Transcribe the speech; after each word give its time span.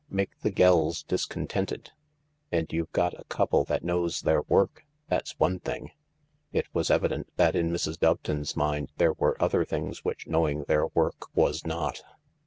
Make 0.09 0.39
the 0.39 0.49
gells 0.49 1.03
discontented— 1.03 1.91
and 2.51 2.65
you've 2.73 2.91
got 2.91 3.13
a 3.19 3.23
couple 3.25 3.63
that 3.65 3.83
knows 3.83 4.21
their 4.21 4.41
work, 4.41 4.83
that's 5.09 5.37
one 5.37 5.59
thing." 5.59 5.91
It 6.51 6.65
was 6.73 6.89
evident 6.89 7.27
that 7.37 7.55
in 7.55 7.69
Mrs. 7.69 7.99
Doveton's 7.99 8.57
mind 8.57 8.91
there 8.97 9.13
were 9.13 9.39
other 9.39 9.63
things 9.63 10.03
which 10.03 10.25
knowing 10.25 10.63
their 10.63 10.87
work 10.87 11.27
was 11.35 11.67
not. 11.67 12.01